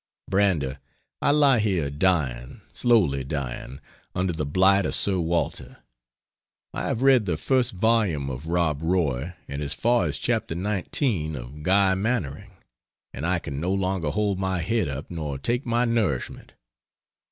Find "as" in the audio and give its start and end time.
9.61-9.75, 10.07-10.17